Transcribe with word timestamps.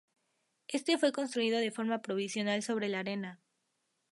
Este 0.67 0.97
fue 0.97 1.11
construido 1.11 1.59
de 1.59 1.69
forma 1.69 2.01
provisional 2.01 2.63
sobre 2.63 2.89
la 2.89 3.01
arena. 3.01 3.39